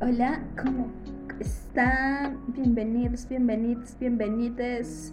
Hola, 0.00 0.38
¿cómo 0.56 0.86
están? 1.40 2.38
Bienvenidos, 2.54 3.28
bienvenidos, 3.28 3.96
bienvenidos 3.98 5.12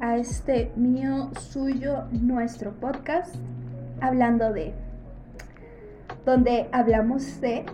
a 0.00 0.18
este 0.18 0.70
mío, 0.76 1.30
suyo, 1.40 2.04
nuestro 2.12 2.72
podcast, 2.72 3.34
hablando 4.02 4.52
de, 4.52 4.74
donde 6.26 6.68
hablamos 6.72 7.40
de 7.40 7.64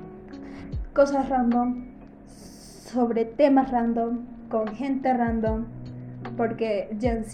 cosas 0.94 1.28
random, 1.28 1.86
sobre 2.28 3.24
temas 3.24 3.72
random, 3.72 4.20
con 4.48 4.68
gente 4.68 5.12
random, 5.12 5.64
porque 6.36 6.96
Gen. 7.00 7.24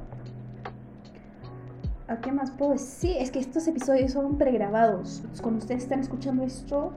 ¿A 2.08 2.20
qué 2.20 2.30
más 2.32 2.50
puedo 2.50 2.72
decir? 2.72 3.16
Es 3.18 3.30
que 3.30 3.38
estos 3.38 3.68
episodios 3.68 4.12
son 4.12 4.38
pregrabados. 4.38 5.22
Cuando 5.42 5.58
ustedes 5.58 5.82
están 5.82 6.00
escuchando 6.00 6.42
esto, 6.42 6.94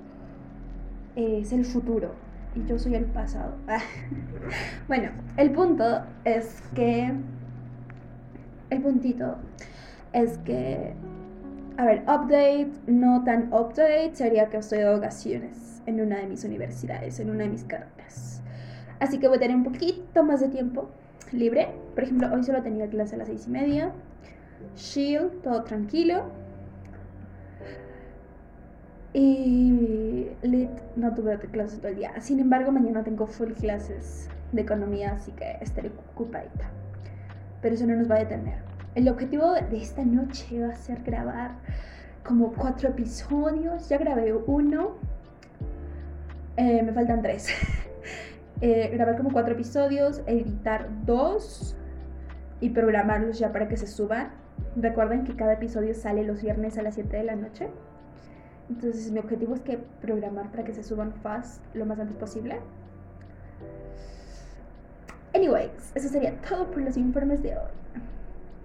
es 1.15 1.51
el 1.51 1.65
futuro 1.65 2.30
y 2.55 2.65
yo 2.65 2.77
soy 2.77 2.95
el 2.95 3.05
pasado. 3.05 3.55
bueno, 4.87 5.09
el 5.37 5.51
punto 5.51 6.03
es 6.25 6.61
que. 6.75 7.13
El 8.69 8.81
puntito 8.81 9.37
es 10.13 10.37
que. 10.39 10.93
A 11.77 11.85
ver, 11.85 12.01
update, 12.03 12.71
no 12.87 13.23
tan 13.23 13.51
update, 13.53 14.11
sería 14.13 14.49
que 14.49 14.57
estoy 14.57 14.79
de 14.79 14.85
vacaciones 14.85 15.81
en 15.85 16.01
una 16.01 16.17
de 16.17 16.27
mis 16.27 16.43
universidades, 16.43 17.19
en 17.19 17.29
una 17.29 17.43
de 17.43 17.49
mis 17.49 17.63
carreras. 17.63 18.41
Así 18.99 19.17
que 19.17 19.27
voy 19.27 19.37
a 19.37 19.39
tener 19.39 19.55
un 19.55 19.63
poquito 19.63 20.23
más 20.23 20.41
de 20.41 20.49
tiempo 20.49 20.89
libre. 21.31 21.69
Por 21.95 22.03
ejemplo, 22.03 22.29
hoy 22.33 22.43
solo 22.43 22.61
tenía 22.61 22.87
clase 22.87 23.15
a 23.15 23.19
las 23.19 23.27
seis 23.27 23.47
y 23.47 23.51
media. 23.51 23.91
Shield, 24.75 25.41
todo 25.41 25.63
tranquilo. 25.63 26.25
Y 29.13 30.29
lit 30.41 30.69
no 30.95 31.13
tuve 31.13 31.37
clases 31.37 31.79
todo 31.79 31.89
el 31.89 31.97
día. 31.97 32.13
Sin 32.21 32.39
embargo, 32.39 32.71
mañana 32.71 33.03
tengo 33.03 33.27
full 33.27 33.51
clases 33.53 34.29
de 34.51 34.61
economía, 34.61 35.13
así 35.13 35.31
que 35.33 35.57
estaré 35.61 35.91
ocupadita. 36.13 36.69
Pero 37.61 37.75
eso 37.75 37.85
no 37.85 37.95
nos 37.95 38.09
va 38.09 38.15
a 38.15 38.19
detener. 38.19 38.59
El 38.95 39.07
objetivo 39.09 39.53
de 39.53 39.77
esta 39.77 40.03
noche 40.03 40.61
va 40.61 40.73
a 40.73 40.75
ser 40.75 41.01
grabar 41.03 41.51
como 42.23 42.53
cuatro 42.53 42.89
episodios. 42.89 43.89
Ya 43.89 43.97
grabé 43.97 44.33
uno. 44.33 44.95
Eh, 46.57 46.81
me 46.83 46.93
faltan 46.93 47.21
tres. 47.21 47.49
eh, 48.61 48.89
grabar 48.93 49.17
como 49.17 49.31
cuatro 49.31 49.53
episodios, 49.53 50.21
editar 50.25 50.87
dos 51.05 51.75
y 52.61 52.69
programarlos 52.69 53.39
ya 53.39 53.51
para 53.51 53.67
que 53.67 53.75
se 53.75 53.87
suban. 53.87 54.31
Recuerden 54.75 55.25
que 55.25 55.35
cada 55.35 55.53
episodio 55.53 55.93
sale 55.93 56.23
los 56.23 56.41
viernes 56.41 56.77
a 56.77 56.81
las 56.81 56.95
7 56.95 57.17
de 57.17 57.23
la 57.23 57.35
noche. 57.35 57.69
Entonces 58.71 59.11
mi 59.11 59.19
objetivo 59.19 59.53
es 59.53 59.59
que 59.61 59.77
programar 59.99 60.49
para 60.49 60.63
que 60.63 60.73
se 60.73 60.81
suban 60.81 61.11
fast 61.11 61.61
lo 61.73 61.85
más 61.85 61.99
antes 61.99 62.15
posible. 62.15 62.61
Anyways, 65.35 65.91
eso 65.93 66.07
sería 66.07 66.39
todo 66.41 66.71
por 66.71 66.81
los 66.81 66.95
informes 66.95 67.43
de 67.43 67.49
hoy. 67.49 67.71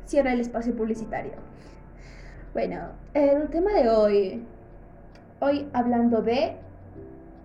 Cierra 0.04 0.32
el 0.32 0.40
espacio 0.40 0.76
publicitario. 0.76 1.32
Bueno, 2.52 2.90
el 3.14 3.48
tema 3.48 3.72
de 3.72 3.88
hoy. 3.88 4.44
Hoy 5.40 5.68
hablando 5.72 6.22
de 6.22 6.56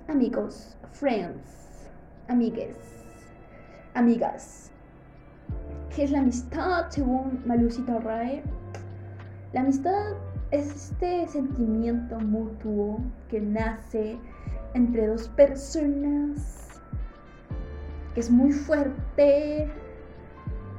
amigos, 0.08 0.78
friends, 0.92 1.90
amigues, 2.28 2.78
amigas. 3.96 4.70
¿Qué 5.96 6.04
es 6.04 6.12
la 6.12 6.20
amistad 6.20 6.90
según 6.90 7.42
Malucita 7.48 7.98
Ray? 7.98 8.44
La 9.52 9.62
amistad 9.62 10.14
es 10.52 10.92
este 10.92 11.28
sentimiento 11.28 12.20
mutuo 12.20 13.00
que 13.30 13.40
nace 13.40 14.20
entre 14.74 15.08
dos 15.08 15.30
personas, 15.30 16.82
que 18.14 18.20
es 18.20 18.30
muy 18.30 18.52
fuerte, 18.52 19.70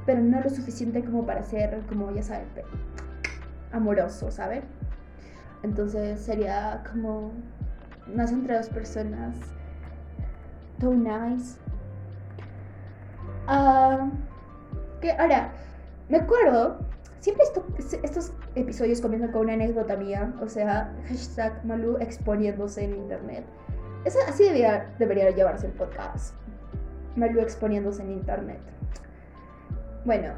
pero 0.05 0.21
no 0.21 0.41
lo 0.41 0.49
suficiente 0.49 1.03
como 1.03 1.25
para 1.25 1.41
ser, 1.41 1.81
como 1.89 2.11
ya 2.11 2.21
saben, 2.21 2.47
amoroso, 3.71 4.29
¿saben? 4.29 4.63
Entonces 5.63 6.21
sería 6.21 6.83
como, 6.91 7.31
nace 8.13 8.35
entre 8.35 8.55
dos 8.57 8.69
personas, 8.69 9.35
too 10.79 10.93
nice. 10.93 11.57
Ah, 13.47 14.09
que 15.01 15.11
ahora, 15.13 15.51
me 16.09 16.17
acuerdo 16.17 16.82
Siempre 17.23 17.45
estos 18.03 18.33
episodios 18.53 18.99
comienzan 18.99 19.31
con 19.31 19.43
una 19.43 19.53
anécdota 19.53 19.95
mía, 19.95 20.33
o 20.41 20.49
sea, 20.49 20.93
hashtag 21.07 21.63
Malu 21.63 21.95
exponiéndose 22.01 22.83
en 22.83 22.95
internet. 22.95 23.45
así 24.27 24.43
debería, 24.43 24.93
debería 24.99 25.29
llevarse 25.29 25.67
el 25.67 25.71
podcast. 25.71 26.35
Malu 27.15 27.39
exponiéndose 27.39 28.01
en 28.01 28.11
internet. 28.11 28.59
Bueno, 30.03 30.33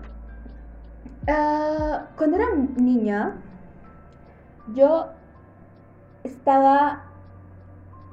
ah, 1.28 2.06
cuando 2.18 2.38
era 2.38 2.53
niña, 2.53 3.41
yo 4.75 5.07
estaba 6.24 7.06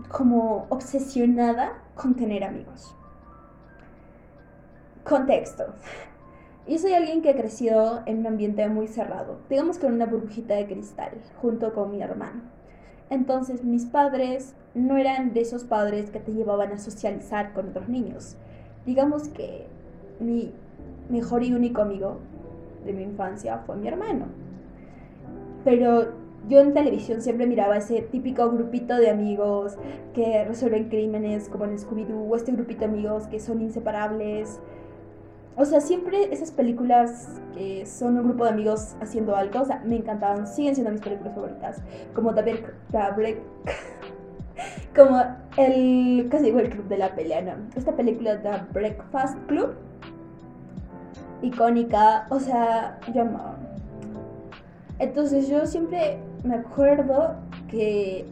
como 0.09 0.67
obsesionada 0.71 1.75
con 1.95 2.15
tener 2.15 2.43
amigos. 2.43 2.97
Contexto. 5.05 5.75
Yo 6.69 6.79
soy 6.79 6.93
alguien 6.93 7.23
que 7.23 7.31
ha 7.31 7.35
crecido 7.35 8.03
en 8.07 8.19
un 8.19 8.27
ambiente 8.29 8.69
muy 8.69 8.87
cerrado, 8.87 9.39
digamos 9.51 9.79
con 9.79 9.93
una 9.93 10.07
burbujita 10.07 10.55
de 10.55 10.67
cristal, 10.67 11.11
junto 11.41 11.73
con 11.75 11.91
mi 11.91 12.01
hermano. 12.01 12.41
Entonces 13.11 13.65
mis 13.65 13.85
padres 13.85 14.55
no 14.75 14.97
eran 14.97 15.35
de 15.35 15.41
esos 15.41 15.65
padres 15.65 16.11
que 16.11 16.21
te 16.21 16.33
llevaban 16.33 16.71
a 16.71 16.79
socializar 16.79 17.53
con 17.53 17.71
otros 17.71 17.89
niños. 17.89 18.37
Digamos 18.87 19.29
que 19.29 19.67
mi 20.21 20.53
mejor 21.11 21.43
y 21.43 21.53
único 21.53 21.83
amigo 21.83 22.19
de 22.87 22.93
mi 22.93 23.03
infancia 23.03 23.59
fue 23.67 23.77
mi 23.77 23.89
hermano. 23.89 24.27
Pero 25.65 26.13
yo 26.49 26.61
en 26.61 26.75
televisión 26.75 27.23
siempre 27.23 27.47
miraba 27.47 27.77
ese 27.77 28.03
típico 28.03 28.49
grupito 28.51 28.97
de 28.97 29.11
amigos 29.11 29.77
que 30.15 30.45
resuelven 30.45 30.89
crímenes 30.89 31.49
como 31.49 31.65
en 31.65 31.77
Scooby-Doo, 31.77 32.29
o 32.29 32.37
este 32.37 32.53
grupito 32.53 32.81
de 32.81 32.87
amigos 32.87 33.27
que 33.27 33.41
son 33.41 33.61
inseparables, 33.61 34.61
o 35.57 35.65
sea, 35.65 35.81
siempre 35.81 36.33
esas 36.33 36.51
películas 36.51 37.29
que 37.55 37.85
son 37.85 38.17
un 38.19 38.25
grupo 38.25 38.45
de 38.45 38.51
amigos 38.51 38.97
haciendo 39.01 39.37
algo, 39.37 39.61
o 39.61 39.65
sea, 39.65 39.83
me 39.85 39.97
encantaban, 39.97 40.47
siguen 40.47 40.75
siendo 40.75 40.91
mis 40.93 41.03
películas 41.03 41.35
favoritas. 41.35 41.83
Como 42.15 42.35
The 42.35 42.43
Break, 42.43 43.39
como 44.97 45.23
el, 45.59 46.29
casi 46.31 46.45
digo 46.45 46.59
el 46.59 46.71
club 46.71 46.89
de 46.89 46.99
la 46.99 47.15
pelea, 47.15 47.43
¿no? 47.43 47.53
Esta 47.77 47.93
película 47.93 48.41
The 48.41 48.73
Breakfast 48.73 49.37
Club, 49.47 49.75
icónica, 51.43 52.27
o 52.31 52.41
sea, 52.41 52.99
yo 53.13 53.23
amaba. 53.23 53.57
Entonces 54.99 55.49
yo 55.49 55.67
siempre 55.67 56.19
me 56.45 56.55
acuerdo 56.55 57.35
que 57.69 58.25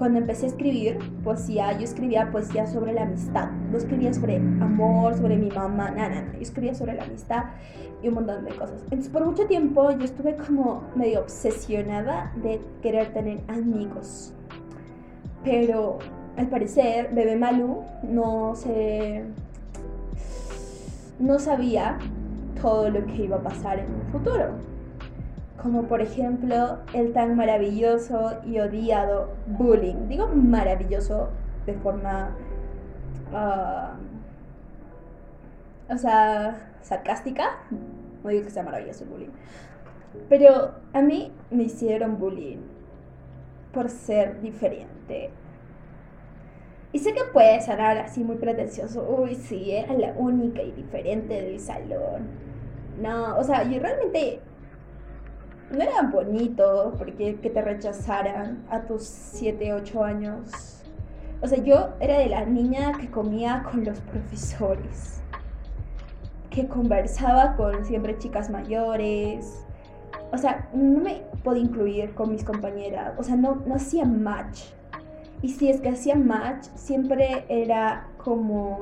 cuando 0.00 0.18
empecé 0.18 0.46
a 0.46 0.48
escribir 0.48 0.98
poesía, 1.22 1.76
yo 1.76 1.84
escribía 1.84 2.30
poesía 2.32 2.66
sobre 2.66 2.94
la 2.94 3.02
amistad. 3.02 3.50
No 3.70 3.76
escribía 3.76 4.14
sobre 4.14 4.36
amor, 4.36 5.14
sobre 5.14 5.36
mi 5.36 5.50
mamá, 5.50 5.90
nada, 5.90 6.08
nada. 6.08 6.32
Yo 6.32 6.40
escribía 6.40 6.74
sobre 6.74 6.94
la 6.94 7.04
amistad 7.04 7.44
y 8.02 8.08
un 8.08 8.14
montón 8.14 8.46
de 8.46 8.50
cosas. 8.52 8.80
Entonces, 8.84 9.10
por 9.10 9.26
mucho 9.26 9.44
tiempo 9.44 9.90
yo 9.90 10.02
estuve 10.02 10.36
como 10.36 10.84
medio 10.94 11.20
obsesionada 11.20 12.32
de 12.42 12.62
querer 12.80 13.12
tener 13.12 13.40
amigos. 13.48 14.32
Pero 15.44 15.98
al 16.38 16.48
parecer, 16.48 17.10
Bebé 17.12 17.36
Malu 17.36 17.82
no 18.02 18.54
se. 18.56 19.22
no 21.18 21.38
sabía 21.38 21.98
todo 22.62 22.88
lo 22.88 23.04
que 23.04 23.24
iba 23.24 23.36
a 23.36 23.42
pasar 23.42 23.78
en 23.78 23.94
un 23.94 24.02
futuro 24.10 24.54
como 25.62 25.84
por 25.84 26.00
ejemplo 26.00 26.78
el 26.94 27.12
tan 27.12 27.36
maravilloso 27.36 28.38
y 28.44 28.58
odiado 28.60 29.30
bullying. 29.46 30.08
Digo 30.08 30.28
maravilloso 30.28 31.28
de 31.66 31.74
forma, 31.74 32.36
ah, 33.32 33.94
o 35.88 35.96
sea, 35.96 36.72
sarcástica. 36.82 37.58
No 38.22 38.30
digo 38.30 38.44
que 38.44 38.50
sea 38.50 38.62
maravilloso 38.62 39.04
el 39.04 39.10
bullying. 39.10 39.30
Pero 40.28 40.72
a 40.92 41.02
mí 41.02 41.32
me 41.50 41.64
hicieron 41.64 42.18
bullying 42.18 42.58
por 43.72 43.88
ser 43.88 44.40
diferente. 44.40 45.30
Y 46.92 46.98
sé 46.98 47.12
que 47.12 47.22
puede 47.32 47.60
sonar 47.62 47.98
así 47.98 48.24
muy 48.24 48.36
pretencioso. 48.36 49.06
Uy, 49.08 49.36
sí, 49.36 49.70
era 49.70 49.94
la 49.94 50.12
única 50.16 50.60
y 50.62 50.72
diferente 50.72 51.40
del 51.40 51.60
salón. 51.60 52.28
No, 53.00 53.38
o 53.38 53.44
sea, 53.44 53.62
yo 53.62 53.80
realmente 53.80 54.40
no 55.70 55.82
era 55.82 56.02
bonito 56.02 56.94
porque 56.98 57.36
que 57.36 57.50
te 57.50 57.62
rechazaran 57.62 58.64
a 58.70 58.82
tus 58.82 59.04
7, 59.04 59.72
8 59.72 60.04
años. 60.04 60.82
O 61.42 61.46
sea, 61.46 61.62
yo 61.62 61.90
era 62.00 62.18
de 62.18 62.28
la 62.28 62.44
niña 62.44 62.92
que 62.98 63.10
comía 63.10 63.62
con 63.70 63.84
los 63.84 63.98
profesores, 64.00 65.22
que 66.50 66.66
conversaba 66.66 67.56
con 67.56 67.84
siempre 67.84 68.18
chicas 68.18 68.50
mayores. 68.50 69.64
O 70.32 70.38
sea, 70.38 70.68
no 70.74 71.00
me 71.00 71.22
podía 71.42 71.62
incluir 71.62 72.14
con 72.14 72.30
mis 72.30 72.44
compañeras. 72.44 73.14
O 73.16 73.22
sea, 73.22 73.36
no, 73.36 73.62
no 73.66 73.76
hacía 73.76 74.04
match. 74.04 74.60
Y 75.40 75.48
si 75.48 75.70
es 75.70 75.80
que 75.80 75.88
hacía 75.88 76.16
match, 76.16 76.66
siempre 76.74 77.44
era 77.48 78.08
como... 78.18 78.80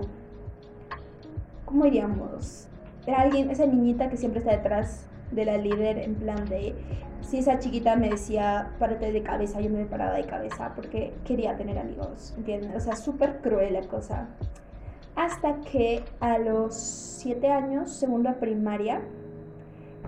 ¿Cómo 1.64 1.85
diríamos? 1.85 2.67
Era 3.06 3.20
alguien, 3.20 3.50
esa 3.50 3.67
niñita 3.67 4.08
que 4.08 4.17
siempre 4.17 4.40
está 4.40 4.52
detrás 4.52 5.08
de 5.31 5.45
la 5.45 5.59
líder 5.59 5.99
en 5.99 6.15
plan 6.15 6.45
de 6.47 6.75
si 7.21 7.39
esa 7.39 7.59
chiquita 7.59 7.97
me 7.97 8.11
decía 8.11 8.71
párate 8.79 9.13
de 9.13 9.23
cabeza, 9.23 9.61
yo 9.61 9.71
me 9.71 9.85
paraba 9.85 10.15
de 10.15 10.25
cabeza 10.25 10.73
porque 10.75 11.13
quería 11.25 11.57
tener 11.57 11.79
amigos, 11.79 12.35
¿entiendes? 12.37 12.75
O 12.77 12.81
sea, 12.81 12.97
súper 12.97 13.41
cruel 13.41 13.75
la 13.75 13.83
cosa. 13.83 14.29
Hasta 15.15 15.61
que 15.61 16.05
a 16.21 16.39
los 16.39 16.75
7 16.75 17.51
años, 17.51 17.91
segunda 17.93 18.35
primaria, 18.35 19.03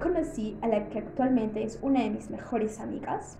conocí 0.00 0.56
a 0.62 0.68
la 0.68 0.88
que 0.88 1.00
actualmente 1.00 1.62
es 1.62 1.78
una 1.82 2.02
de 2.02 2.10
mis 2.10 2.30
mejores 2.30 2.80
amigas, 2.80 3.36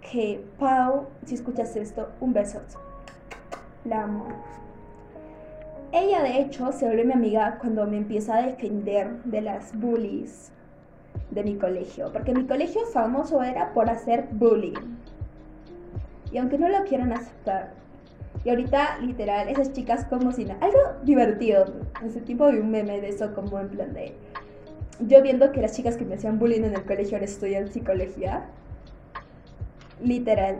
que 0.00 0.44
Pau, 0.58 1.08
si 1.24 1.34
escuchas 1.34 1.76
esto, 1.76 2.10
un 2.20 2.32
beso. 2.32 2.60
La 3.84 4.04
amo. 4.04 4.26
Ella 5.92 6.22
de 6.22 6.40
hecho 6.40 6.72
se 6.72 6.86
vuelve 6.86 7.04
mi 7.04 7.12
amiga 7.12 7.58
cuando 7.60 7.86
me 7.86 7.98
empieza 7.98 8.36
a 8.36 8.42
defender 8.42 9.22
de 9.24 9.42
las 9.42 9.78
bullies 9.78 10.52
de 11.32 11.42
mi 11.42 11.56
colegio, 11.56 12.12
porque 12.12 12.34
mi 12.34 12.44
colegio 12.44 12.82
famoso 12.92 13.42
era 13.42 13.72
por 13.72 13.88
hacer 13.88 14.28
bullying. 14.32 14.98
Y 16.30 16.38
aunque 16.38 16.58
no 16.58 16.68
lo 16.68 16.84
quieran 16.84 17.12
aceptar, 17.12 17.72
y 18.44 18.50
ahorita 18.50 18.98
literal, 18.98 19.48
esas 19.48 19.72
chicas 19.72 20.04
como 20.06 20.32
si 20.32 20.44
nada, 20.44 20.64
algo 20.64 20.78
divertido, 21.04 21.66
ese 22.04 22.20
tipo 22.20 22.50
de 22.50 22.60
un 22.60 22.70
meme 22.70 23.00
de 23.00 23.08
eso 23.08 23.34
como 23.34 23.60
en 23.60 23.68
plan 23.68 23.92
de, 23.92 24.14
yo 25.00 25.22
viendo 25.22 25.52
que 25.52 25.60
las 25.60 25.74
chicas 25.74 25.96
que 25.96 26.04
me 26.04 26.14
hacían 26.14 26.38
bullying 26.38 26.64
en 26.64 26.74
el 26.74 26.84
colegio 26.84 27.16
ahora 27.16 27.26
estudian 27.26 27.68
psicología, 27.68 28.44
literal, 30.02 30.58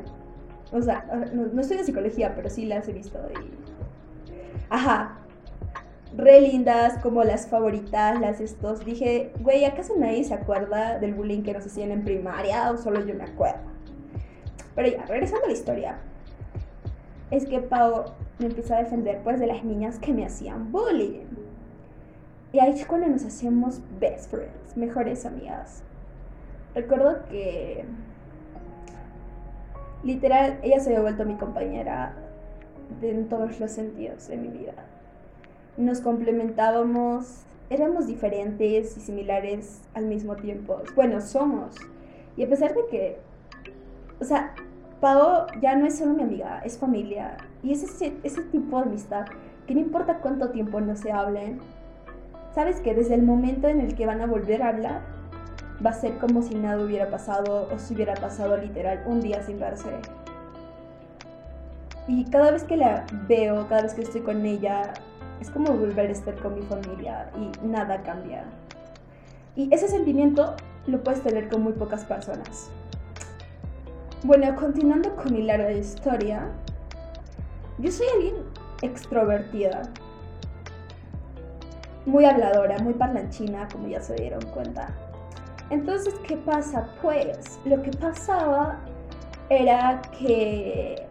o 0.72 0.80
sea, 0.80 1.04
no, 1.34 1.46
no 1.46 1.60
estudio 1.60 1.84
psicología, 1.84 2.34
pero 2.34 2.48
sí 2.48 2.64
las 2.64 2.88
he 2.88 2.92
visto 2.92 3.18
y... 3.30 3.50
Ajá, 4.70 5.18
re 6.16 6.40
lindas, 6.40 6.98
como 7.02 7.24
las 7.24 7.46
favoritas, 7.46 8.20
las 8.20 8.40
estos. 8.40 8.84
Dije, 8.84 9.32
güey, 9.40 9.64
¿acaso 9.64 9.94
nadie 9.96 10.24
se 10.24 10.34
acuerda 10.34 10.98
del 10.98 11.14
bullying 11.14 11.42
que 11.42 11.52
nos 11.52 11.66
hacían 11.66 11.90
en 11.90 12.04
primaria 12.04 12.70
o 12.70 12.76
solo 12.76 13.04
yo 13.04 13.14
me 13.14 13.24
acuerdo? 13.24 13.60
Pero 14.74 14.88
ya, 14.88 15.04
regresando 15.06 15.44
a 15.44 15.48
la 15.48 15.54
historia. 15.54 15.98
Es 17.30 17.46
que 17.46 17.60
Pau 17.60 18.04
me 18.38 18.46
empieza 18.46 18.76
a 18.76 18.82
defender 18.82 19.20
pues 19.22 19.40
de 19.40 19.46
las 19.46 19.64
niñas 19.64 19.98
que 19.98 20.12
me 20.12 20.26
hacían 20.26 20.70
bullying. 20.70 21.26
Y 22.52 22.58
ahí 22.58 22.72
es 22.72 22.84
cuando 22.84 23.06
nos 23.06 23.24
hacemos 23.24 23.80
best 23.98 24.30
friends, 24.30 24.76
mejores 24.76 25.24
amigas. 25.24 25.82
Recuerdo 26.74 27.24
que 27.30 27.84
literal 30.04 30.58
ella 30.62 30.80
se 30.80 30.90
había 30.90 31.00
vuelto 31.00 31.24
mi 31.24 31.36
compañera 31.36 32.14
en 33.00 33.28
todos 33.28 33.58
los 33.58 33.70
sentidos 33.70 34.28
de 34.28 34.36
mi 34.36 34.48
vida 34.48 34.74
nos 35.76 36.00
complementábamos, 36.00 37.42
éramos 37.70 38.06
diferentes 38.06 38.96
y 38.96 39.00
similares 39.00 39.82
al 39.94 40.06
mismo 40.06 40.36
tiempo. 40.36 40.82
Bueno, 40.94 41.20
somos. 41.20 41.76
Y 42.36 42.44
a 42.44 42.48
pesar 42.48 42.74
de 42.74 42.86
que, 42.90 43.18
o 44.20 44.24
sea, 44.24 44.54
Pau 45.00 45.46
ya 45.60 45.74
no 45.76 45.86
es 45.86 45.98
solo 45.98 46.14
mi 46.14 46.22
amiga, 46.22 46.60
es 46.64 46.78
familia. 46.78 47.36
Y 47.62 47.72
es 47.72 47.82
ese, 47.82 48.12
ese 48.22 48.42
tipo 48.42 48.78
de 48.78 48.84
amistad 48.84 49.26
que 49.66 49.74
no 49.74 49.80
importa 49.80 50.18
cuánto 50.18 50.50
tiempo 50.50 50.80
no 50.80 50.96
se 50.96 51.12
hablen, 51.12 51.60
sabes 52.54 52.80
que 52.80 52.94
desde 52.94 53.14
el 53.14 53.22
momento 53.22 53.68
en 53.68 53.80
el 53.80 53.94
que 53.94 54.06
van 54.06 54.20
a 54.20 54.26
volver 54.26 54.62
a 54.62 54.68
hablar, 54.68 55.00
va 55.84 55.90
a 55.90 55.94
ser 55.94 56.18
como 56.18 56.42
si 56.42 56.54
nada 56.54 56.82
hubiera 56.82 57.10
pasado 57.10 57.68
o 57.72 57.78
si 57.78 57.94
hubiera 57.94 58.14
pasado 58.14 58.56
literal 58.56 59.02
un 59.06 59.20
día 59.20 59.42
sin 59.42 59.58
verse. 59.58 59.90
Y 62.08 62.24
cada 62.26 62.50
vez 62.50 62.64
que 62.64 62.76
la 62.76 63.06
veo, 63.28 63.66
cada 63.68 63.82
vez 63.82 63.94
que 63.94 64.02
estoy 64.02 64.22
con 64.22 64.44
ella, 64.44 64.92
es 65.42 65.50
como 65.50 65.72
volver 65.72 66.08
a 66.08 66.12
estar 66.12 66.36
con 66.36 66.54
mi 66.54 66.62
familia 66.62 67.28
y 67.36 67.66
nada 67.66 68.00
cambia. 68.02 68.44
Y 69.56 69.74
ese 69.74 69.88
sentimiento 69.88 70.54
lo 70.86 71.02
puedes 71.02 71.20
tener 71.22 71.48
con 71.48 71.62
muy 71.62 71.72
pocas 71.72 72.04
personas. 72.04 72.70
Bueno, 74.22 74.54
continuando 74.54 75.16
con 75.16 75.32
mi 75.32 75.42
larga 75.42 75.72
historia, 75.72 76.48
yo 77.78 77.90
soy 77.90 78.06
alguien 78.14 78.36
extrovertida, 78.82 79.82
muy 82.06 82.24
habladora, 82.24 82.78
muy 82.78 82.94
parlanchina, 82.94 83.66
como 83.66 83.88
ya 83.88 84.00
se 84.00 84.14
dieron 84.14 84.42
cuenta. 84.54 84.94
Entonces, 85.70 86.14
¿qué 86.26 86.36
pasa? 86.36 86.88
Pues 87.02 87.58
lo 87.64 87.82
que 87.82 87.90
pasaba 87.90 88.78
era 89.48 90.02
que 90.16 91.08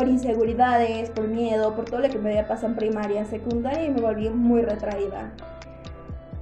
por 0.00 0.08
inseguridades, 0.08 1.10
por 1.10 1.28
miedo, 1.28 1.76
por 1.76 1.84
todo 1.84 2.00
lo 2.00 2.08
que 2.08 2.18
me 2.18 2.30
había 2.30 2.48
pasado 2.48 2.68
en 2.68 2.76
primaria, 2.76 3.20
en 3.20 3.26
secundaria 3.26 3.84
y 3.84 3.90
me 3.90 4.00
volví 4.00 4.30
muy 4.30 4.62
retraída. 4.62 5.30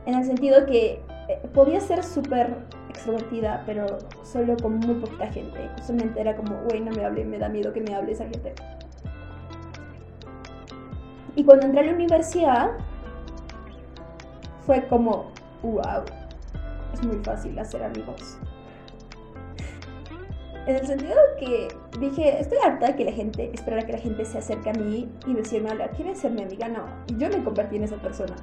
En 0.06 0.14
el 0.14 0.24
sentido 0.24 0.64
que 0.64 1.02
eh, 1.28 1.40
podía 1.52 1.80
ser 1.80 2.04
súper 2.04 2.54
extrovertida, 2.88 3.64
pero 3.66 3.98
solo 4.22 4.56
con 4.62 4.76
muy 4.76 4.94
poquita 4.94 5.26
gente. 5.26 5.68
Justamente 5.76 6.20
era 6.20 6.36
como, 6.36 6.54
güey, 6.68 6.80
no 6.80 6.92
me 6.92 7.04
hable, 7.04 7.24
me 7.24 7.36
da 7.36 7.48
miedo 7.48 7.72
que 7.72 7.80
me 7.80 7.96
hable 7.96 8.12
esa 8.12 8.28
gente. 8.28 8.54
Y 11.34 11.42
cuando 11.42 11.66
entré 11.66 11.80
a 11.80 11.86
la 11.86 11.94
universidad, 11.94 12.70
fue 14.66 14.86
como, 14.86 15.32
wow, 15.64 16.04
es 16.94 17.04
muy 17.04 17.16
fácil 17.24 17.58
hacer 17.58 17.82
amigos. 17.82 18.38
En 20.68 20.76
el 20.76 20.86
sentido 20.86 21.16
que 21.38 21.68
dije, 21.98 22.40
estoy 22.40 22.58
harta 22.62 22.88
de 22.88 22.96
que 22.96 23.04
la 23.06 23.12
gente, 23.12 23.50
esperara 23.54 23.86
que 23.86 23.92
la 23.92 23.98
gente 23.98 24.26
se 24.26 24.36
acerque 24.36 24.68
a 24.68 24.74
mí 24.74 25.10
y 25.26 25.32
decirme, 25.32 25.70
hola, 25.70 25.88
¿quieres 25.88 26.18
ser 26.18 26.30
mi 26.32 26.42
amiga? 26.42 26.68
No, 26.68 26.84
yo 27.16 27.30
me 27.30 27.42
convertí 27.42 27.76
en 27.76 27.84
esa 27.84 27.96
persona. 27.96 28.36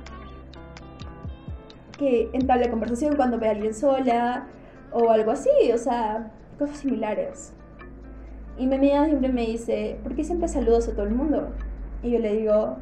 Que 2.00 2.32
entable 2.34 2.68
conversación 2.72 3.16
cuando 3.16 3.38
ve 3.38 3.48
a 3.48 3.52
alguien 3.52 3.76
sola 3.76 4.48
o 4.92 5.12
algo 5.12 5.30
así, 5.30 5.52
o 5.72 5.78
sea, 5.78 6.32
cosas 6.58 6.78
similares. 6.78 7.54
Y 8.58 8.66
mi 8.66 8.74
amiga 8.74 9.06
siempre 9.06 9.32
me 9.32 9.46
dice, 9.46 10.00
¿por 10.02 10.16
qué 10.16 10.24
siempre 10.24 10.48
saludas 10.48 10.88
a 10.88 10.94
todo 10.94 11.04
el 11.04 11.14
mundo? 11.14 11.50
Y 12.02 12.10
yo 12.10 12.18
le 12.18 12.34
digo, 12.38 12.78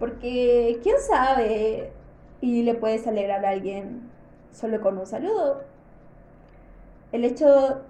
porque 0.00 0.80
quién 0.82 0.96
sabe 0.98 1.92
y 2.40 2.64
le 2.64 2.74
puedes 2.74 3.06
alegrar 3.06 3.46
a 3.46 3.50
alguien 3.50 4.10
solo 4.50 4.80
con 4.80 4.98
un 4.98 5.06
saludo. 5.06 5.62
El 7.12 7.24
hecho 7.24 7.84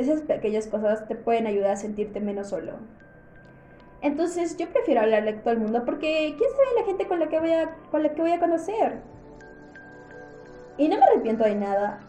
esas 0.00 0.22
pequeñas 0.22 0.66
cosas 0.66 1.06
te 1.06 1.14
pueden 1.14 1.46
ayudar 1.46 1.72
a 1.72 1.76
sentirte 1.76 2.20
menos 2.20 2.48
solo. 2.48 2.72
Entonces 4.02 4.56
yo 4.56 4.66
prefiero 4.70 5.02
hablarle 5.02 5.30
a 5.30 5.42
todo 5.42 5.52
el 5.52 5.60
mundo 5.60 5.84
porque 5.84 6.34
quién 6.38 6.50
sabe 6.50 6.80
la 6.80 6.86
gente 6.86 7.06
con 7.06 7.20
la 7.20 7.28
que 7.28 7.38
voy 7.38 7.52
a, 7.52 7.76
con 7.90 8.02
la 8.02 8.14
que 8.14 8.22
voy 8.22 8.32
a 8.32 8.40
conocer. 8.40 9.00
Y 10.78 10.88
no 10.88 10.96
me 10.96 11.04
arrepiento 11.04 11.44
de 11.44 11.54
nada. 11.54 12.00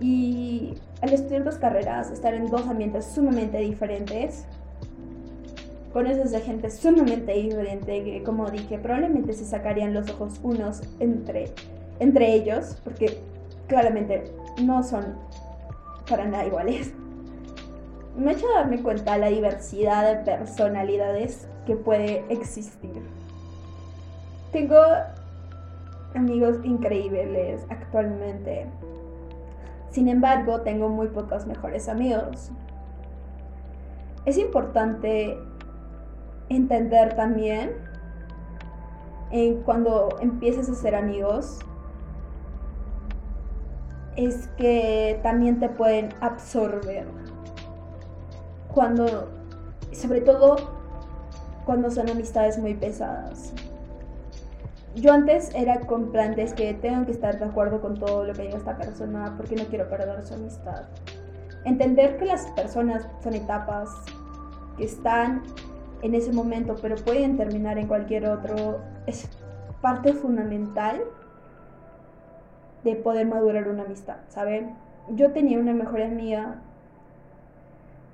Y 0.00 0.74
al 1.02 1.12
estudiar 1.12 1.44
dos 1.44 1.56
carreras, 1.56 2.10
estar 2.10 2.34
en 2.34 2.46
dos 2.48 2.66
ambientes 2.66 3.04
sumamente 3.04 3.58
diferentes, 3.58 4.46
conoces 5.92 6.34
a 6.34 6.40
gente 6.40 6.68
sumamente 6.70 7.32
diferente 7.32 8.02
que, 8.02 8.22
como 8.24 8.50
dije, 8.50 8.78
probablemente 8.78 9.34
se 9.34 9.44
sacarían 9.44 9.94
los 9.94 10.10
ojos 10.10 10.40
unos 10.42 10.82
entre, 10.98 11.52
entre 12.00 12.34
ellos, 12.34 12.80
porque 12.82 13.18
claramente 13.68 14.24
no 14.64 14.82
son 14.82 15.14
para 16.10 16.26
nada 16.26 16.44
iguales. 16.44 16.92
Me 18.16 18.32
ha 18.32 18.34
hecho 18.34 18.46
darme 18.52 18.82
cuenta 18.82 19.16
la 19.16 19.28
diversidad 19.28 20.04
de 20.04 20.24
personalidades 20.24 21.48
que 21.64 21.76
puede 21.76 22.24
existir. 22.28 23.00
Tengo 24.52 24.76
amigos 26.14 26.58
increíbles 26.64 27.64
actualmente. 27.70 28.66
Sin 29.90 30.08
embargo, 30.08 30.60
tengo 30.62 30.88
muy 30.88 31.06
pocos 31.06 31.46
mejores 31.46 31.88
amigos. 31.88 32.50
Es 34.26 34.36
importante 34.36 35.38
entender 36.48 37.14
también 37.14 37.70
cuando 39.64 40.18
empieces 40.20 40.68
a 40.68 40.74
ser 40.74 40.96
amigos 40.96 41.60
es 44.26 44.48
que 44.56 45.18
también 45.22 45.60
te 45.60 45.68
pueden 45.68 46.10
absorber. 46.20 47.06
Cuando 48.72 49.28
sobre 49.92 50.20
todo 50.20 50.56
cuando 51.64 51.90
son 51.90 52.08
amistades 52.08 52.58
muy 52.58 52.74
pesadas. 52.74 53.52
Yo 54.96 55.12
antes 55.12 55.54
era 55.54 55.80
con 55.80 56.10
plantes 56.10 56.52
que 56.52 56.74
tengo 56.74 57.04
que 57.06 57.12
estar 57.12 57.38
de 57.38 57.44
acuerdo 57.44 57.80
con 57.80 57.98
todo 57.98 58.24
lo 58.24 58.32
que 58.32 58.42
diga 58.42 58.56
esta 58.56 58.76
persona 58.76 59.34
porque 59.36 59.54
no 59.54 59.64
quiero 59.64 59.88
perder 59.88 60.24
su 60.26 60.34
amistad. 60.34 60.84
Entender 61.64 62.16
que 62.16 62.24
las 62.24 62.46
personas 62.52 63.06
son 63.22 63.34
etapas 63.34 63.88
que 64.76 64.84
están 64.84 65.42
en 66.02 66.14
ese 66.14 66.32
momento, 66.32 66.74
pero 66.80 66.96
pueden 66.96 67.36
terminar 67.36 67.78
en 67.78 67.86
cualquier 67.86 68.26
otro, 68.26 68.80
es 69.06 69.28
parte 69.80 70.12
fundamental 70.12 71.02
de 72.84 72.96
poder 72.96 73.26
madurar 73.26 73.68
una 73.68 73.82
amistad, 73.82 74.16
¿saben? 74.28 74.74
Yo 75.10 75.32
tenía 75.32 75.58
una 75.58 75.72
mejor 75.72 76.02
amiga 76.02 76.56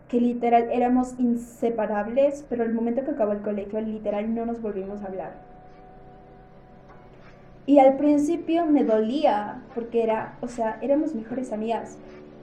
que 0.09 0.21
literal 0.21 0.69
éramos 0.71 1.15
inseparables, 1.19 2.45
pero 2.49 2.65
el 2.65 2.73
momento 2.73 3.05
que 3.05 3.11
acabó 3.11 3.33
el 3.33 3.43
colegio, 3.43 3.81
literal 3.81 4.35
no 4.35 4.47
nos 4.47 4.63
volvimos 4.63 5.03
a 5.03 5.07
hablar. 5.07 5.33
Y 7.67 7.81
al 7.81 7.97
principio 7.97 8.65
me 8.67 8.85
dolía, 8.85 9.63
porque 9.75 10.05
era, 10.05 10.37
o 10.41 10.49
sea, 10.49 10.79
éramos 10.81 11.15
mejores 11.15 11.53
amigas. 11.53 11.99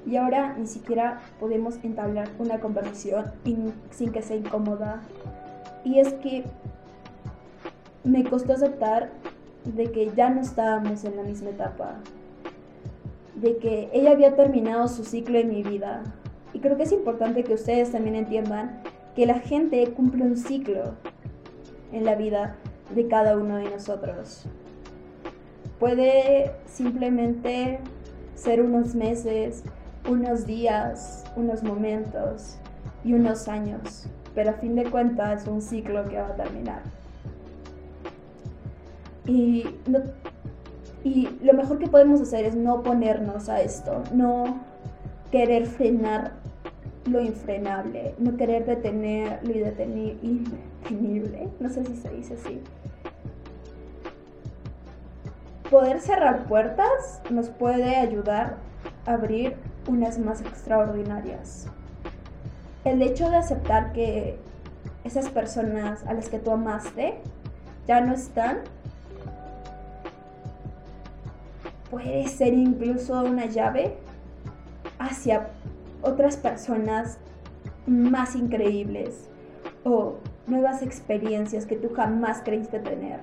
Y 0.05 0.17
ahora 0.17 0.55
ni 0.57 0.67
siquiera 0.67 1.21
podemos 1.39 1.81
entablar 1.83 2.27
una 2.39 2.59
conversación 2.59 3.31
sin 3.91 4.11
que 4.11 4.21
sea 4.21 4.35
incómoda. 4.35 5.01
Y 5.85 5.99
es 5.99 6.13
que 6.15 6.43
me 8.03 8.25
costó 8.25 8.51
aceptar 8.51 9.11
de 9.65 9.91
que 9.91 10.11
ya 10.15 10.29
no 10.29 10.41
estábamos 10.41 11.03
en 11.03 11.17
la 11.17 11.23
misma 11.23 11.51
etapa. 11.51 11.95
De 13.35 13.57
que 13.57 13.89
ella 13.93 14.11
había 14.11 14.35
terminado 14.35 14.87
su 14.87 15.03
ciclo 15.03 15.37
en 15.37 15.49
mi 15.49 15.63
vida 15.63 16.03
y 16.53 16.59
creo 16.59 16.77
que 16.77 16.83
es 16.83 16.91
importante 16.91 17.43
que 17.43 17.55
ustedes 17.55 17.91
también 17.91 18.15
entiendan 18.15 18.81
que 19.15 19.25
la 19.25 19.39
gente 19.39 19.85
cumple 19.93 20.23
un 20.23 20.37
ciclo 20.37 20.93
en 21.91 22.05
la 22.05 22.15
vida 22.15 22.55
de 22.93 23.07
cada 23.07 23.37
uno 23.37 23.57
de 23.57 23.69
nosotros. 23.69 24.45
Puede 25.79 26.51
simplemente 26.65 27.79
ser 28.35 28.61
unos 28.61 28.95
meses, 28.95 29.63
unos 30.09 30.45
días, 30.45 31.23
unos 31.35 31.63
momentos 31.63 32.57
y 33.03 33.13
unos 33.13 33.47
años, 33.47 34.07
pero 34.35 34.51
a 34.51 34.53
fin 34.53 34.75
de 34.75 34.89
cuentas 34.89 35.43
es 35.43 35.47
un 35.47 35.61
ciclo 35.61 36.07
que 36.07 36.17
va 36.17 36.27
a 36.27 36.35
terminar. 36.35 36.81
Y, 39.25 39.65
y 41.03 41.29
lo 41.41 41.53
mejor 41.53 41.79
que 41.79 41.87
podemos 41.87 42.21
hacer 42.21 42.45
es 42.45 42.55
no 42.55 42.83
ponernos 42.83 43.49
a 43.49 43.61
esto, 43.61 44.03
no 44.13 44.59
querer 45.31 45.65
frenar 45.65 46.33
lo 47.05 47.21
infrenable, 47.21 48.15
no 48.17 48.37
querer 48.37 48.65
detener 48.65 49.39
lo 49.43 49.53
indetenible, 49.53 51.49
no 51.59 51.69
sé 51.69 51.83
si 51.85 51.95
se 51.95 52.09
dice 52.09 52.35
así. 52.35 52.61
Poder 55.69 55.99
cerrar 55.99 56.45
puertas 56.45 57.21
nos 57.29 57.49
puede 57.49 57.95
ayudar 57.95 58.57
a 59.05 59.13
abrir 59.13 59.55
unas 59.87 60.19
más 60.19 60.41
extraordinarias. 60.41 61.67
El 62.85 63.01
hecho 63.01 63.29
de 63.29 63.37
aceptar 63.37 63.91
que 63.91 64.37
esas 65.03 65.29
personas 65.29 66.05
a 66.05 66.13
las 66.13 66.29
que 66.29 66.39
tú 66.39 66.51
amaste 66.51 67.15
ya 67.87 68.01
no 68.01 68.13
están, 68.13 68.59
puede 71.93 72.27
ser 72.27 72.55
incluso 72.55 73.21
una 73.21 73.45
llave 73.45 73.93
hacia 74.97 75.49
otras 76.01 76.37
personas 76.37 77.19
más 77.85 78.35
increíbles 78.35 79.29
o 79.83 80.15
nuevas 80.47 80.81
experiencias 80.81 81.67
que 81.67 81.75
tú 81.75 81.93
jamás 81.93 82.41
creíste 82.43 82.79
tener. 82.79 83.19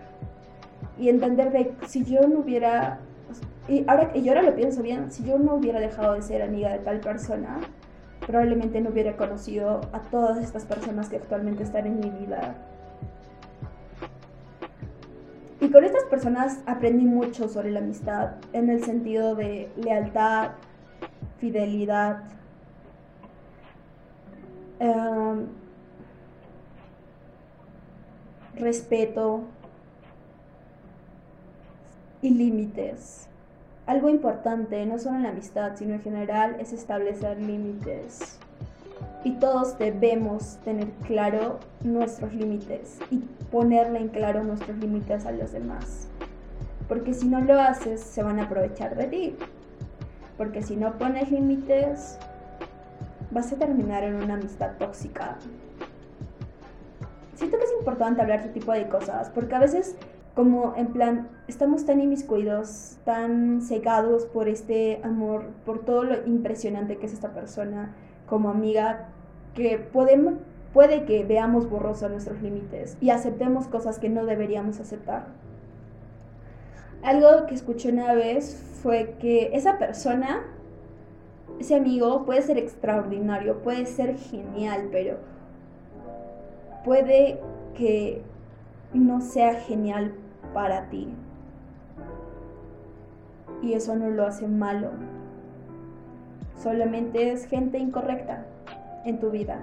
Y 0.99 1.09
entender 1.09 1.51
de 1.51 1.75
si 1.89 2.05
yo 2.05 2.29
no 2.29 2.41
hubiera, 2.41 3.01
y 3.67 3.85
ahora, 3.89 4.13
y 4.15 4.29
ahora 4.29 4.43
lo 4.43 4.55
pienso 4.55 4.83
bien, 4.83 5.11
si 5.11 5.25
yo 5.25 5.39
no 5.39 5.55
hubiera 5.55 5.81
dejado 5.81 6.15
de 6.15 6.23
ser 6.23 6.41
amiga 6.41 6.71
de 6.71 6.79
tal 6.79 7.01
persona, 7.01 7.59
probablemente 8.25 8.81
no 8.81 8.91
hubiera 8.91 9.17
conocido 9.17 9.81
a 9.93 10.01
todas 10.11 10.39
estas 10.39 10.65
personas 10.65 11.09
que 11.09 11.17
actualmente 11.17 11.65
están 11.65 11.87
en 11.87 11.99
mi 11.99 12.11
vida. 12.11 12.55
Y 15.71 15.73
con 15.73 15.85
estas 15.85 16.03
personas 16.05 16.59
aprendí 16.67 17.05
mucho 17.05 17.49
sobre 17.49 17.71
la 17.71 17.79
amistad, 17.79 18.33
en 18.53 18.71
el 18.71 18.83
sentido 18.83 19.37
de 19.37 19.71
lealtad, 19.77 20.55
fidelidad, 21.39 22.25
Em, 24.81 25.47
respeto 28.55 29.43
y 32.23 32.31
límites. 32.31 33.29
Algo 33.85 34.09
importante, 34.09 34.87
no 34.87 34.99
solo 34.99 35.17
en 35.17 35.25
la 35.25 35.29
amistad, 35.29 35.77
sino 35.77 35.93
en 35.93 36.01
general, 36.01 36.57
es 36.61 36.73
establecer 36.73 37.43
límites. 37.43 38.39
Y 39.23 39.33
todos 39.33 39.79
debemos 39.79 40.59
tener 40.65 40.89
claro 41.07 41.59
nuestros 41.83 42.33
límites 42.33 42.99
y 43.11 43.19
ponerle 43.51 43.99
en 43.99 44.09
claro 44.09 44.43
nuestros 44.45 44.79
límites 44.79 45.27
a 45.27 45.33
los 45.33 45.53
demás. 45.53 46.09
Porque 46.89 47.13
si 47.13 47.29
no 47.29 47.41
lo 47.41 47.61
haces, 47.61 48.01
se 48.01 48.23
van 48.23 48.39
a 48.39 48.45
aprovechar 48.45 48.97
de 48.97 49.07
ti. 49.07 49.37
Porque 50.39 50.63
si 50.63 50.77
no 50.77 50.97
pones 50.97 51.31
límites, 51.31 52.19
vas 53.31 53.53
a 53.53 53.57
terminar 53.57 54.05
en 54.05 54.15
una 54.15 54.35
amistad 54.35 54.73
tóxica. 54.79 55.37
Siento 57.35 57.59
que 57.59 57.65
es 57.65 57.73
importante 57.79 58.23
hablar 58.23 58.41
de 58.41 58.47
este 58.47 58.59
tipo 58.59 58.73
de 58.73 58.89
cosas, 58.89 59.31
porque 59.31 59.55
a 59.55 59.59
veces 59.59 59.97
como 60.35 60.75
en 60.77 60.89
plan 60.89 61.29
estamos 61.49 61.85
tan 61.85 62.01
inmiscuidos, 62.01 62.97
tan 63.05 63.61
cegados 63.61 64.25
por 64.27 64.49
este 64.49 65.01
amor, 65.03 65.45
por 65.67 65.85
todo 65.85 66.05
lo 66.05 66.27
impresionante 66.27 66.97
que 66.97 67.07
es 67.07 67.13
esta 67.13 67.33
persona 67.33 67.95
como 68.31 68.49
amiga, 68.49 69.09
que 69.55 69.79
puede 69.79 71.05
que 71.05 71.25
veamos 71.25 71.69
borrosos 71.69 72.11
nuestros 72.11 72.41
límites 72.41 72.97
y 73.01 73.11
aceptemos 73.11 73.67
cosas 73.67 73.99
que 73.99 74.09
no 74.09 74.25
deberíamos 74.25 74.81
aceptar. 74.81 75.27
Algo 77.03 77.47
que 77.47 77.55
escuché 77.55 77.91
una 77.91 78.15
vez 78.15 78.57
fue 78.83 79.17
que 79.19 79.51
esa 79.55 79.79
persona 79.79 80.45
ese 81.61 81.75
amigo 81.75 82.25
puede 82.25 82.41
ser 82.41 82.57
extraordinario, 82.57 83.59
puede 83.59 83.85
ser 83.85 84.17
genial, 84.17 84.89
pero 84.91 85.19
puede 86.87 87.39
que 87.75 88.23
no 88.95 89.21
sea 89.21 89.55
genial 89.55 90.15
para 90.55 90.89
ti. 90.89 91.09
Y 93.63 93.75
eso 93.75 93.95
no 93.95 94.09
lo 94.09 94.27
hace 94.27 94.49
malo. 94.49 94.89
Solamente 96.63 97.33
es 97.33 97.47
gente 97.47 97.79
incorrecta 97.79 98.45
en 99.05 99.19
tu 99.19 99.31
vida. 99.31 99.63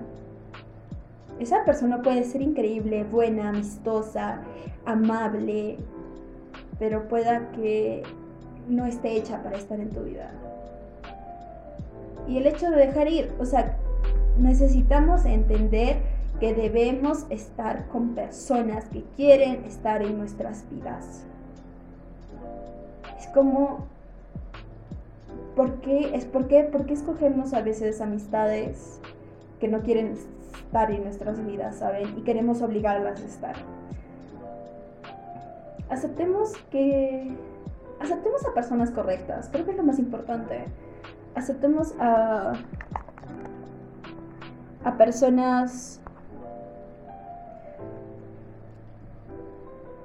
Esa 1.39 1.63
persona 1.65 2.01
puede 2.01 2.23
ser 2.23 2.41
increíble, 2.41 3.03
buena, 3.03 3.49
amistosa, 3.49 4.41
amable, 4.85 5.77
pero 6.79 7.07
pueda 7.07 7.51
que 7.51 8.03
no 8.67 8.85
esté 8.85 9.15
hecha 9.15 9.43
para 9.43 9.57
estar 9.57 9.79
en 9.79 9.89
tu 9.89 10.01
vida 10.01 10.31
y 12.27 12.37
el 12.37 12.47
hecho 12.47 12.69
de 12.69 12.87
dejar 12.87 13.07
ir. 13.07 13.31
O 13.39 13.45
sea, 13.45 13.77
necesitamos 14.37 15.25
entender 15.25 15.97
que 16.39 16.53
debemos 16.53 17.25
estar 17.29 17.87
con 17.87 18.13
personas 18.13 18.85
que 18.89 19.03
quieren 19.15 19.63
estar 19.65 20.01
en 20.03 20.17
nuestras 20.17 20.69
vidas. 20.69 21.23
Es 23.19 23.27
como, 23.27 23.87
¿por 25.57 25.81
qué? 25.81 26.15
Es 26.15 26.23
porque, 26.23 26.63
¿por 26.63 26.85
qué 26.85 26.93
escogemos 26.93 27.53
a 27.53 27.61
veces 27.61 27.99
amistades 27.99 29.01
que 29.59 29.67
no 29.67 29.81
quieren 29.81 30.13
estar 30.53 30.89
en 30.89 31.03
nuestras 31.03 31.45
vidas, 31.45 31.75
¿saben? 31.75 32.17
Y 32.17 32.21
queremos 32.21 32.61
obligarlas 32.61 33.21
a 33.21 33.25
estar. 33.25 33.55
Aceptemos 35.89 36.53
que... 36.71 37.35
Aceptemos 37.99 38.45
a 38.45 38.53
personas 38.53 38.91
correctas, 38.91 39.49
creo 39.51 39.65
que 39.65 39.71
es 39.71 39.77
lo 39.77 39.83
más 39.83 39.99
importante 39.99 40.65
aceptemos 41.37 41.93
a, 41.99 42.53
a 44.83 44.97
personas 44.97 46.01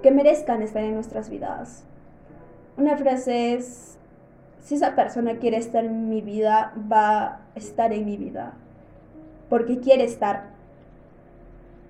que 0.02 0.10
merezcan 0.10 0.62
estar 0.62 0.82
en 0.82 0.94
nuestras 0.94 1.30
vidas. 1.30 1.84
Una 2.76 2.96
frase 2.96 3.54
es, 3.54 3.98
si 4.62 4.76
esa 4.76 4.94
persona 4.94 5.36
quiere 5.38 5.56
estar 5.56 5.84
en 5.84 6.08
mi 6.08 6.20
vida, 6.20 6.72
va 6.90 7.24
a 7.26 7.40
estar 7.56 7.92
en 7.92 8.06
mi 8.06 8.16
vida. 8.16 8.54
Porque 9.48 9.80
quiere 9.80 10.04
estar. 10.04 10.50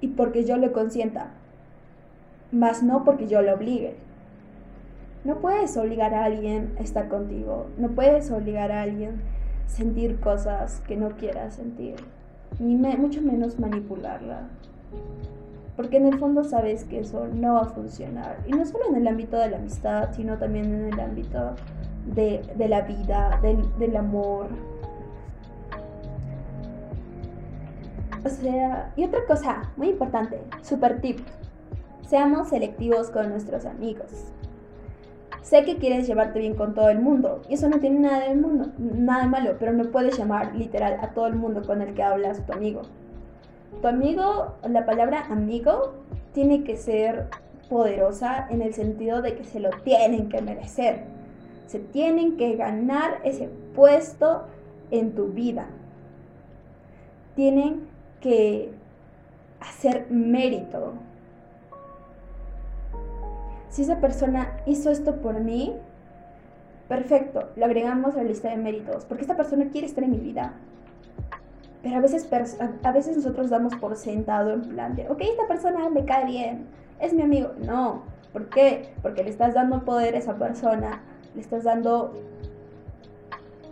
Y 0.00 0.08
porque 0.08 0.44
yo 0.44 0.56
lo 0.56 0.72
consienta. 0.72 1.28
Más 2.50 2.82
no 2.82 3.04
porque 3.04 3.28
yo 3.28 3.42
lo 3.42 3.54
obligue. 3.54 3.94
No 5.24 5.36
puedes 5.36 5.76
obligar 5.76 6.14
a 6.14 6.24
alguien 6.24 6.74
a 6.80 6.82
estar 6.82 7.08
contigo, 7.08 7.68
no 7.78 7.90
puedes 7.90 8.28
obligar 8.32 8.72
a 8.72 8.82
alguien 8.82 9.20
a 9.64 9.68
sentir 9.68 10.18
cosas 10.18 10.82
que 10.88 10.96
no 10.96 11.10
quieras 11.10 11.54
sentir. 11.54 11.94
ni 12.58 12.76
mucho 12.76 13.22
menos 13.22 13.60
manipularla. 13.60 14.48
Porque 15.76 15.98
en 15.98 16.06
el 16.06 16.18
fondo 16.18 16.42
sabes 16.42 16.84
que 16.84 17.00
eso 17.00 17.28
no 17.32 17.54
va 17.54 17.60
a 17.62 17.66
funcionar. 17.66 18.38
Y 18.46 18.50
no 18.50 18.66
solo 18.66 18.86
en 18.88 18.96
el 18.96 19.06
ámbito 19.06 19.38
de 19.38 19.50
la 19.50 19.58
amistad, 19.58 20.12
sino 20.12 20.36
también 20.38 20.66
en 20.66 20.92
el 20.92 21.00
ámbito 21.00 21.54
de, 22.06 22.42
la 22.68 22.82
vida, 22.82 23.38
del, 23.42 23.78
del 23.78 23.96
amor. 23.96 24.48
O 28.24 28.28
sea, 28.28 28.92
y 28.96 29.04
otra 29.04 29.20
cosa 29.26 29.70
muy 29.76 29.88
importante, 29.88 30.40
super 30.62 31.00
tip. 31.00 31.20
Seamos 32.06 32.48
selectivos 32.48 33.10
con 33.10 33.30
nuestros 33.30 33.64
amigos. 33.64 34.32
Sé 35.42 35.64
que 35.64 35.76
quieres 35.76 36.06
llevarte 36.06 36.38
bien 36.38 36.54
con 36.54 36.72
todo 36.72 36.88
el 36.88 37.00
mundo 37.00 37.42
y 37.48 37.54
eso 37.54 37.68
no 37.68 37.80
tiene 37.80 38.00
nada 38.00 38.28
de, 38.28 38.34
mundo, 38.34 38.70
nada 38.78 39.22
de 39.22 39.28
malo, 39.28 39.56
pero 39.58 39.72
no 39.72 39.90
puedes 39.90 40.16
llamar 40.16 40.54
literal 40.54 40.98
a 41.02 41.08
todo 41.08 41.26
el 41.26 41.34
mundo 41.34 41.62
con 41.66 41.82
el 41.82 41.94
que 41.94 42.02
hablas 42.02 42.46
tu 42.46 42.52
amigo. 42.52 42.82
Tu 43.80 43.88
amigo, 43.88 44.54
la 44.68 44.86
palabra 44.86 45.26
amigo, 45.28 45.94
tiene 46.32 46.62
que 46.62 46.76
ser 46.76 47.26
poderosa 47.68 48.46
en 48.50 48.62
el 48.62 48.72
sentido 48.72 49.20
de 49.20 49.34
que 49.34 49.44
se 49.44 49.58
lo 49.58 49.70
tienen 49.82 50.28
que 50.28 50.40
merecer. 50.40 51.04
Se 51.72 51.78
tienen 51.78 52.36
que 52.36 52.54
ganar 52.56 53.20
ese 53.24 53.48
puesto 53.74 54.44
en 54.90 55.14
tu 55.14 55.28
vida. 55.28 55.66
Tienen 57.34 57.88
que 58.20 58.72
hacer 59.60 60.06
mérito 60.10 60.92
si 63.72 63.80
esa 63.80 64.00
persona 64.00 64.58
hizo 64.66 64.90
esto 64.90 65.22
por 65.22 65.40
mí, 65.40 65.74
perfecto, 66.88 67.48
lo 67.56 67.64
agregamos 67.64 68.14
a 68.14 68.18
la 68.18 68.24
lista 68.24 68.50
de 68.50 68.58
méritos, 68.58 69.06
porque 69.06 69.22
esta 69.22 69.34
persona 69.34 69.70
quiere 69.70 69.86
estar 69.86 70.04
en 70.04 70.10
mi 70.10 70.18
vida. 70.18 70.52
Pero 71.82 71.96
a 71.96 72.00
veces, 72.00 72.28
a 72.82 72.92
veces 72.92 73.16
nosotros 73.16 73.48
damos 73.48 73.74
por 73.76 73.96
sentado 73.96 74.52
en 74.52 74.60
plan 74.60 74.94
de, 74.94 75.08
ok, 75.08 75.22
esta 75.22 75.48
persona 75.48 75.88
me 75.88 76.04
cae 76.04 76.26
bien, 76.26 76.66
es 77.00 77.14
mi 77.14 77.22
amigo. 77.22 77.52
No, 77.64 78.02
¿por 78.34 78.50
qué? 78.50 78.92
Porque 79.00 79.24
le 79.24 79.30
estás 79.30 79.54
dando 79.54 79.86
poder 79.86 80.16
a 80.16 80.18
esa 80.18 80.36
persona, 80.36 81.00
le 81.34 81.40
estás 81.40 81.64
dando, 81.64 82.12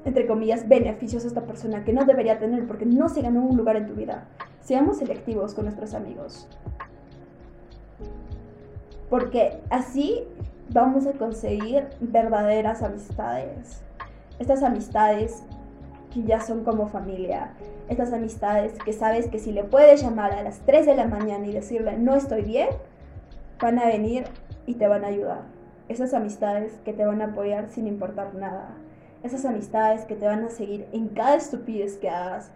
entre 0.05 0.26
comillas, 0.26 0.69
beneficios 0.69 1.25
a 1.25 1.29
esta 1.29 1.43
persona 1.43 1.85
que 1.85 1.93
no 1.93 2.05
debería 2.05 2.38
tener 2.38 2.67
porque 2.67 2.87
no 2.87 3.09
se 3.09 3.23
ganó 3.23 3.43
un 3.43 3.57
lugar 3.57 3.76
en 3.76 3.87
tu 3.87 3.95
vida. 3.95 4.26
Seamos 4.61 4.99
selectivos 4.99 5.55
con 5.55 5.64
nuestros 5.64 5.95
amigos 5.95 6.49
porque 9.11 9.61
así 9.69 10.25
vamos 10.71 11.07
a 11.07 11.12
conseguir 11.12 11.88
verdaderas 12.00 12.83
amistades. 12.83 13.83
Estas 14.38 14.62
amistades 14.62 15.43
que 16.14 16.23
ya 16.23 16.40
son 16.40 16.64
como 16.64 16.87
familia, 16.87 17.50
estas 17.88 18.12
amistades 18.12 18.73
que 18.85 18.93
sabes 18.93 19.29
que 19.29 19.38
si 19.38 19.52
le 19.52 19.64
puedes 19.64 20.02
llamar 20.02 20.33
a 20.33 20.43
las 20.43 20.61
3 20.61 20.87
de 20.87 20.95
la 20.95 21.07
mañana 21.07 21.47
y 21.47 21.52
decirle 21.52 21.99
no 21.99 22.14
estoy 22.14 22.43
bien, 22.43 22.69
van 23.61 23.79
a 23.79 23.87
venir 23.87 24.25
y 24.64 24.75
te 24.75 24.87
van 24.87 25.05
a 25.05 25.09
ayudar. 25.09 25.43
Esas 25.90 26.14
amistades 26.14 26.78
que 26.85 26.92
te 26.92 27.04
van 27.04 27.20
a 27.20 27.25
apoyar 27.25 27.68
sin 27.68 27.88
importar 27.88 28.32
nada. 28.37 28.68
Esas 29.25 29.44
amistades 29.44 30.04
que 30.04 30.14
te 30.14 30.25
van 30.25 30.44
a 30.44 30.49
seguir 30.49 30.87
en 30.92 31.09
cada 31.09 31.35
estupidez 31.35 31.97
que 31.97 32.09
hagas. 32.09 32.52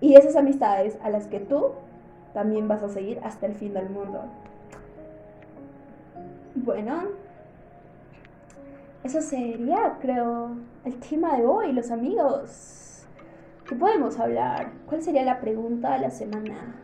Y 0.00 0.14
esas 0.14 0.36
amistades 0.36 0.96
a 1.02 1.10
las 1.10 1.26
que 1.26 1.40
tú 1.40 1.72
también 2.32 2.68
vas 2.68 2.84
a 2.84 2.88
seguir 2.88 3.18
hasta 3.24 3.46
el 3.46 3.56
fin 3.56 3.74
del 3.74 3.90
mundo. 3.90 4.22
Bueno, 6.54 7.02
eso 9.02 9.20
sería, 9.20 9.98
creo, 10.00 10.50
el 10.84 10.94
tema 11.00 11.36
de 11.36 11.44
hoy, 11.44 11.72
los 11.72 11.90
amigos. 11.90 13.04
¿Qué 13.68 13.74
podemos 13.74 14.20
hablar? 14.20 14.70
¿Cuál 14.86 15.02
sería 15.02 15.24
la 15.24 15.40
pregunta 15.40 15.94
de 15.94 16.02
la 16.02 16.10
semana? 16.10 16.76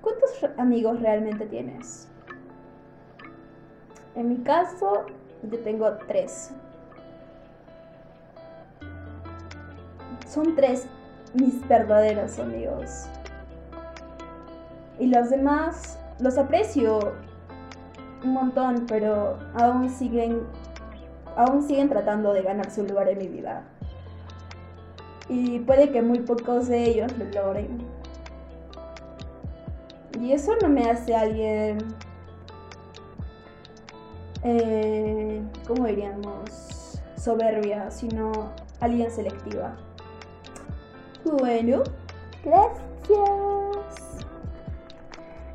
¿Cuántos 0.00 0.44
amigos 0.56 1.00
realmente 1.00 1.46
tienes? 1.46 2.08
En 4.18 4.30
mi 4.30 4.38
caso, 4.38 5.06
yo 5.48 5.58
tengo 5.60 5.92
tres. 6.08 6.50
Son 10.26 10.56
tres 10.56 10.88
mis 11.34 11.66
verdaderos 11.68 12.40
amigos. 12.40 13.06
Y 14.98 15.06
los 15.06 15.30
demás 15.30 16.00
los 16.18 16.36
aprecio 16.36 17.12
un 18.24 18.32
montón, 18.32 18.86
pero 18.88 19.38
aún 19.54 19.88
siguen, 19.88 20.42
aún 21.36 21.62
siguen 21.62 21.88
tratando 21.88 22.32
de 22.32 22.42
ganarse 22.42 22.80
un 22.80 22.88
lugar 22.88 23.08
en 23.08 23.18
mi 23.18 23.28
vida. 23.28 23.62
Y 25.28 25.60
puede 25.60 25.92
que 25.92 26.02
muy 26.02 26.18
pocos 26.18 26.66
de 26.66 26.90
ellos 26.90 27.16
lo 27.18 27.24
logren. 27.26 27.86
Y 30.18 30.32
eso 30.32 30.56
no 30.60 30.68
me 30.68 30.90
hace 30.90 31.14
alguien, 31.14 31.78
eh, 34.44 35.42
¿cómo 35.66 35.86
diríamos? 35.86 37.00
Soberbia, 37.16 37.90
sino 37.90 38.32
alguien 38.80 39.10
selectiva. 39.10 39.76
Bueno, 41.24 41.82
gracias. 42.44 42.88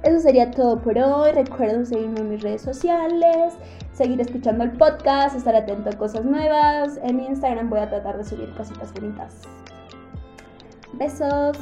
Eso 0.04 0.20
sería 0.20 0.52
todo 0.52 0.82
por 0.82 0.98
hoy. 0.98 1.32
Recuerden 1.32 1.86
seguirme 1.86 2.20
en 2.20 2.30
mis 2.30 2.42
redes 2.42 2.62
sociales, 2.62 3.54
seguir 3.94 4.20
escuchando 4.20 4.66
el 4.66 4.72
podcast, 4.72 5.36
estar 5.36 5.56
atento 5.56 5.90
a 5.90 5.94
cosas 5.94 6.26
nuevas. 6.26 7.00
En 7.04 7.16
mi 7.16 7.26
Instagram 7.26 7.70
voy 7.70 7.80
a 7.80 7.90
tratar 7.90 8.18
de 8.18 8.26
subir 8.26 8.54
cositas 8.56 8.94
bonitas. 8.94 9.42
Besos. 10.94 11.58